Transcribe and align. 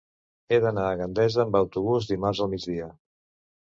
He 0.49 0.57
d'anar 0.63 0.85
a 0.85 0.95
Gandesa 1.03 1.45
amb 1.45 1.59
autobús 1.63 2.11
dimarts 2.17 2.45
al 2.47 2.55
migdia. 2.59 2.93